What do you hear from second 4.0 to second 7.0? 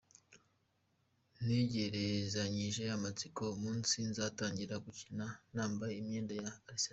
nzatangira gukina nambaye imyenda ya Arsenal.